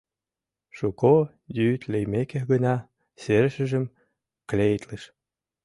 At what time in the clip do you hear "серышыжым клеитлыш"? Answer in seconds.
3.21-5.03